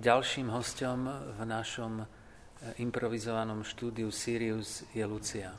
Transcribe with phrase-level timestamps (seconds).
[0.00, 2.08] ďalším hostom v našom
[2.80, 5.52] improvizovanom štúdiu Sirius je Lucia.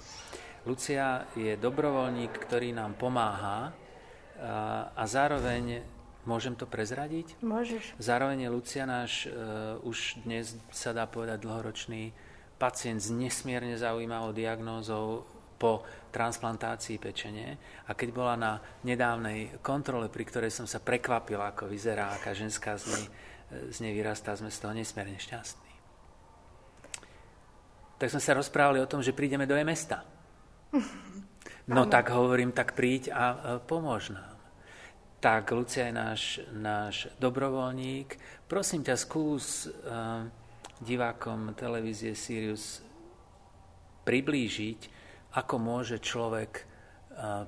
[0.65, 5.85] Lucia je dobrovoľník, ktorý nám pomáha a, a zároveň,
[6.26, 7.37] môžem to prezradiť?
[7.46, 7.97] Môžeš.
[8.01, 12.10] Zároveň je Lucia náš uh, už dnes sa dá povedať dlhoročný
[12.58, 15.26] pacient s nesmierne zaujímavou diagnózou
[15.62, 21.70] po transplantácii pečene a keď bola na nedávnej kontrole, pri ktorej som sa prekvapila, ako
[21.70, 23.05] vyzerá, aká ženská z nej,
[23.52, 25.73] z nej vyrastá, sme z toho nesmierne šťastní.
[28.00, 30.02] Tak sme sa rozprávali o tom, že prídeme do mesta.
[31.70, 33.26] No tak hovorím, tak príď a
[33.62, 34.40] pomôž nám.
[35.22, 38.18] Tak Lucia je náš, náš dobrovoľník.
[38.50, 40.26] Prosím ťa, skús uh,
[40.81, 42.81] divákom televízie Sirius
[44.02, 44.80] priblížiť,
[45.38, 46.66] ako môže človek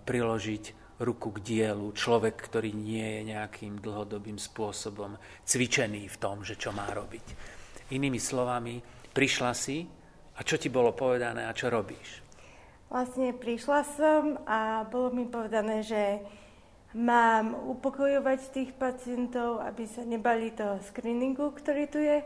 [0.05, 0.63] priložiť
[1.03, 6.71] ruku k dielu, človek, ktorý nie je nejakým dlhodobým spôsobom cvičený v tom, že čo
[6.71, 7.25] má robiť.
[7.91, 8.79] Inými slovami,
[9.11, 9.85] prišla si
[10.33, 12.23] a čo ti bolo povedané a čo robíš?
[12.87, 16.23] Vlastne prišla som a bolo mi povedané, že
[16.95, 22.21] mám upokojovať tých pacientov, aby sa nebali toho screeningu, ktorý tu je,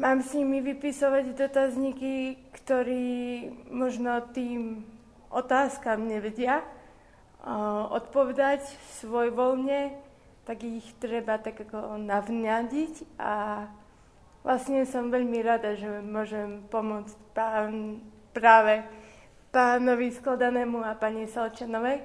[0.00, 4.88] Mám s nimi vypisovať dotazníky, ktorí možno tým
[5.28, 6.64] otázkam nevedia
[7.90, 8.62] odpovedať
[9.02, 9.98] svoj voľne,
[10.46, 13.66] tak ich treba tak ako navňadiť a
[14.46, 18.02] vlastne som veľmi rada, že môžem pomôcť pán,
[18.34, 18.82] práve
[19.54, 22.02] pánovi Skladanému a pani Salčanovej.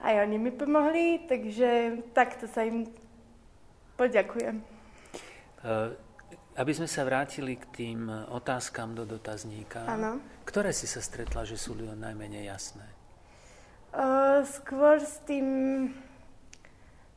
[0.00, 2.88] Aj oni mi pomohli, takže takto sa im
[4.00, 4.64] poďakujem.
[5.60, 5.92] Uh,
[6.56, 10.20] aby sme sa vrátili k tým otázkam do dotazníka, ano.
[10.48, 12.99] ktoré si sa stretla, že sú najmenej jasné?
[14.46, 15.46] Skôr s tým,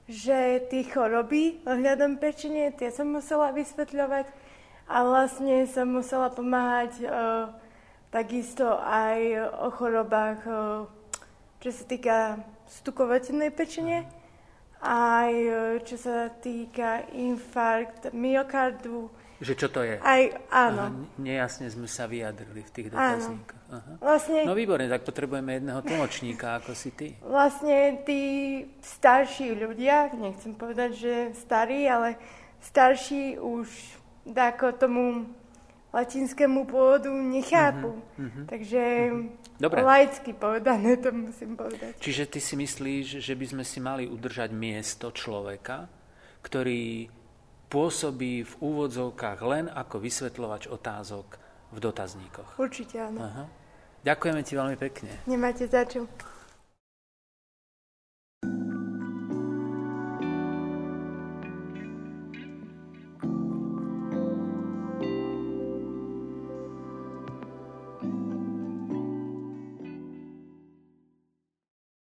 [0.09, 4.25] že tie choroby ohľadom pečenie, tie som musela vysvetľovať
[4.89, 7.53] a vlastne som musela pomáhať uh,
[8.11, 9.19] takisto aj
[9.63, 10.55] o chorobách, uh,
[11.63, 12.17] čo sa týka
[12.67, 14.03] stukovateľnej pečenie,
[14.83, 15.31] aj
[15.87, 19.07] čo sa týka infarkt myokardu,
[19.43, 19.99] že čo to je?
[19.99, 20.83] Aj, áno.
[20.87, 23.61] Aha, nejasne sme sa vyjadrili v tých dotazníkoch.
[23.99, 27.07] Vlastne, no výborne, tak potrebujeme jedného tlmočníka, ako si ty.
[27.19, 28.21] Vlastne tí
[28.79, 32.15] starší ľudia, nechcem povedať, že starí, ale
[32.63, 33.67] starší už
[34.31, 35.27] ako tomu
[35.93, 38.01] latinskému pôvodu nechápu.
[38.01, 38.81] Uh-huh, uh-huh, Takže
[39.13, 39.61] uh-huh.
[39.61, 39.79] Dobre.
[39.85, 42.01] laicky povedané to musím povedať.
[42.01, 45.85] Čiže ty si myslíš, že by sme si mali udržať miesto človeka,
[46.41, 47.07] ktorý
[47.69, 51.37] pôsobí v úvodzovkách len ako vysvetľovač otázok
[51.73, 52.57] v dotazníkoch.
[52.57, 53.19] Určite áno.
[53.21, 53.45] Aha.
[54.03, 55.09] Ďakujeme ti veľmi pekne.
[55.29, 56.09] Nemáte za čo.